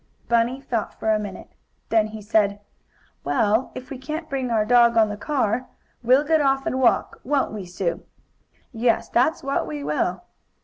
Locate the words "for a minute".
0.99-1.51